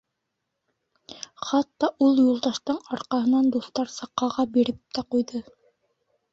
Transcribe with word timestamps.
Хатта 1.49 1.89
ул 2.07 2.23
Юлдаштың 2.23 2.81
арҡаһынан 2.97 3.53
дуҫтарса 3.59 4.11
ҡаға 4.25 4.49
биреп 4.59 4.83
тә 4.99 5.09
ҡуйҙы. 5.15 5.47